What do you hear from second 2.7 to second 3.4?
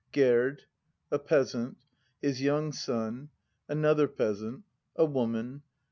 Son.